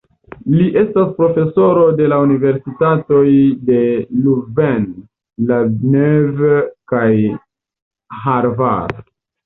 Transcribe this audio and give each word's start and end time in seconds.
Li 0.59 0.67
estas 0.81 1.11
profesoro 1.19 1.83
de 1.99 2.07
la 2.13 2.19
universitatoj 2.29 3.29
de 3.69 3.79
Louvain-la-Neuve 4.25 6.53
kaj 6.97 7.07
Harvard. 8.27 9.03